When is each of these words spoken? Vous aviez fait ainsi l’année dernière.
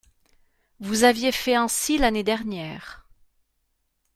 Vous 0.79 1.03
aviez 1.03 1.31
fait 1.31 1.53
ainsi 1.53 1.99
l’année 1.99 2.23
dernière. 2.23 3.05